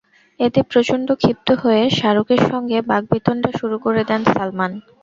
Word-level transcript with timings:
এতে 0.39 0.59
প্রচণ্ড 0.71 1.07
ক্ষিপ্ত 1.21 1.47
হয়ে 1.63 1.83
শাহরুখের 1.97 2.41
সঙ্গে 2.51 2.77
বাগবিতণ্ডা 2.89 3.49
শুরু 3.59 3.77
করে 3.85 4.01
দেন 4.09 4.21
সালমান। 4.33 4.71